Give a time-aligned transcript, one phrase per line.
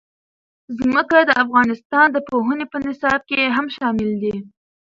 [0.79, 4.35] ځمکه د افغانستان د پوهنې په نصاب کې هم شامل دي.